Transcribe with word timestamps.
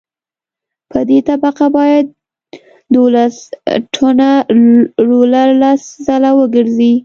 په 0.91 0.99
دې 1.09 1.19
طبقه 1.29 1.65
باید 1.77 2.05
دولس 2.95 3.35
ټنه 3.93 4.31
رولر 5.09 5.47
لس 5.61 5.81
ځله 6.05 6.31
وګرځي 6.39 6.93